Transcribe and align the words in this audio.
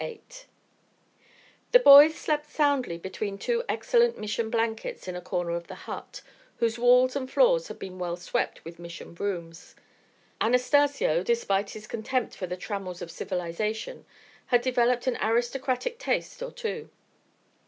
VIII 0.03 0.21
The 1.73 1.77
boys 1.79 2.15
slept 2.15 2.49
soundly 2.49 2.97
between 2.97 3.37
two 3.37 3.63
excellent 3.69 4.17
Mission 4.17 4.49
blankets 4.49 5.07
in 5.07 5.15
a 5.15 5.21
corner 5.21 5.51
of 5.51 5.67
the 5.67 5.75
hut, 5.85 6.23
whose 6.57 6.79
walls 6.79 7.15
and 7.15 7.29
floors 7.29 7.67
had 7.67 7.77
been 7.77 7.99
well 7.99 8.17
swept 8.17 8.65
with 8.65 8.79
Mission 8.79 9.13
brooms. 9.13 9.75
Anastacio, 10.41 11.21
despite 11.23 11.69
his 11.69 11.85
contempt 11.85 12.35
for 12.35 12.47
the 12.47 12.57
trammels 12.57 13.03
of 13.03 13.11
civilisation, 13.11 14.07
had 14.47 14.63
developed 14.63 15.05
an 15.05 15.19
aristocratic 15.21 15.99
taste 15.99 16.41
or 16.41 16.51
two. 16.51 16.89